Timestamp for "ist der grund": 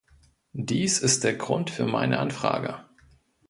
0.97-1.69